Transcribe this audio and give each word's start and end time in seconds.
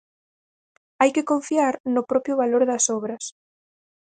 Hai 0.99 1.09
que 1.15 1.27
confiar 1.31 1.73
no 1.93 2.01
propio 2.11 2.33
valor 2.41 2.63
das 2.69 2.85
obras. 2.97 3.23